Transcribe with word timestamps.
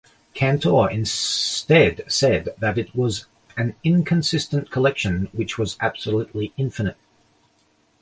Cantor 0.33 0.89
instead 0.89 2.01
said 2.07 2.55
that 2.57 2.79
it 2.79 2.95
was 2.95 3.27
an 3.55 3.75
"inconsistent" 3.83 4.71
collection 4.71 5.25
which 5.31 5.59
was 5.59 5.77
absolutely 5.79 6.51
infinite. 6.57 6.97